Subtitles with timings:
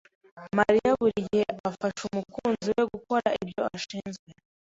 [0.57, 4.27] Mariya buri gihe afasha umukunzi we gukora ibyo ashinzwe.